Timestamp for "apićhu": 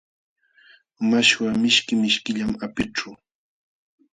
2.65-3.09